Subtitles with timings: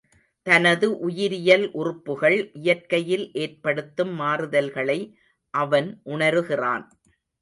[0.47, 4.99] தனது உயிரியல் உறுப்புகள் இயற்கையில் ஏற்படுத்தும் மாறுதல்களை
[5.53, 6.85] அவன் உணருகிறான்.